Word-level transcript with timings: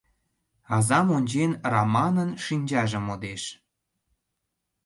Азам 0.75 1.07
ончен, 1.17 1.51
Раманын 1.71 2.29
шинчаже 2.45 2.99
модеш. 3.07 3.43